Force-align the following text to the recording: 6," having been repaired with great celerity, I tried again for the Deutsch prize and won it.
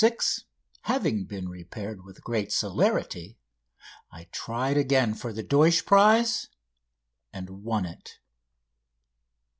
6," 0.03 0.45
having 0.85 1.25
been 1.25 1.47
repaired 1.47 2.03
with 2.03 2.23
great 2.23 2.51
celerity, 2.51 3.37
I 4.11 4.23
tried 4.31 4.75
again 4.75 5.13
for 5.13 5.31
the 5.31 5.43
Deutsch 5.43 5.85
prize 5.85 6.47
and 7.31 7.61
won 7.63 7.85
it. 7.85 8.17